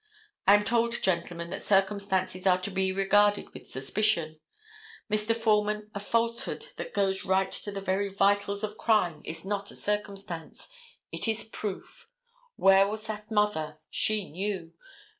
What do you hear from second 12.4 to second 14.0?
Where was that mother?